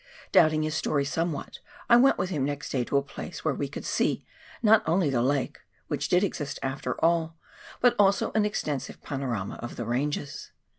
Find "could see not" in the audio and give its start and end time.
3.67-4.81